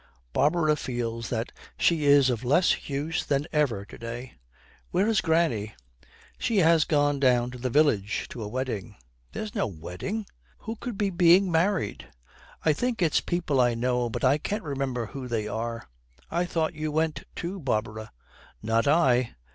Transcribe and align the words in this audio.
Barbara 0.33 0.75
feels 0.77 1.29
that 1.29 1.51
she 1.77 2.05
is 2.05 2.31
of 2.31 2.43
less 2.43 2.89
use 2.89 3.23
than 3.23 3.45
ever 3.53 3.85
to 3.85 3.97
day. 3.99 4.33
'Where 4.89 5.07
is 5.07 5.21
granny?' 5.21 5.75
'She 6.39 6.57
has 6.57 6.85
gone 6.85 7.19
down 7.19 7.51
to 7.51 7.59
the 7.59 7.69
village 7.69 8.25
to 8.29 8.41
a 8.41 8.47
wedding.' 8.47 8.95
'There's 9.31 9.53
no 9.53 9.67
wedding. 9.67 10.25
Who 10.61 10.75
could 10.77 10.97
be 10.97 11.11
being 11.11 11.51
married?' 11.51 12.07
'I 12.65 12.73
think 12.73 12.99
it's 13.03 13.21
people 13.21 13.61
I 13.61 13.75
know, 13.75 14.09
but 14.09 14.23
I 14.23 14.39
can't 14.39 14.63
remember 14.63 15.05
who 15.05 15.27
they 15.27 15.47
are. 15.47 15.87
I 16.31 16.45
thought 16.45 16.73
you 16.73 16.91
went 16.91 17.23
too, 17.35 17.59
Barbara.' 17.59 18.11
'Not 18.63 18.87
I. 18.87 19.35